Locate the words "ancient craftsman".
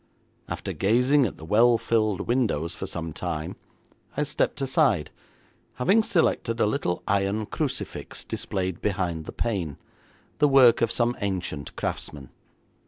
11.21-12.31